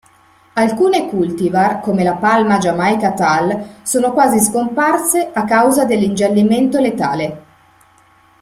Alcune 0.55 1.07
cultivar, 1.07 1.79
come 1.79 2.03
la 2.03 2.15
palma 2.15 2.57
"Jamaica 2.57 3.13
Tall" 3.13 3.67
sono 3.83 4.13
quasi 4.13 4.39
scomparse 4.39 5.29
a 5.31 5.45
causa 5.45 5.85
dell'ingiallimento 5.85 6.79
letale. 6.79 7.43